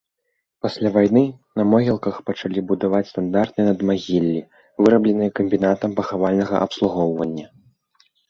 [0.65, 1.21] Пасля вайны
[1.59, 4.39] на могілках пачалі будаваць стандартныя надмагіллі,
[4.87, 7.45] вырабленыя камбінатам пахавальнага абслугоўвання.